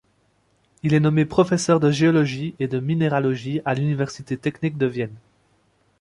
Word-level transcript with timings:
Il 0.81 0.95
est 0.95 0.99
nommé 0.99 1.25
professeur 1.25 1.79
de 1.79 1.91
géologie 1.91 2.55
et 2.57 2.67
de 2.67 2.79
minéralogie 2.79 3.61
à 3.65 3.75
l'université 3.75 4.35
technique 4.35 4.79
de 4.79 4.87
Vienne. 4.87 5.13